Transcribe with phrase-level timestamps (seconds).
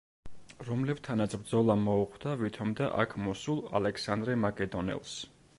[0.69, 5.17] რომლებთანაც ბრძოლა მოუხდა ვითომდა აქ მოსულ ალექსანდრე მაკედონელს.